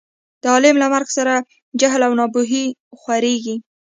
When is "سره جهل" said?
1.17-2.01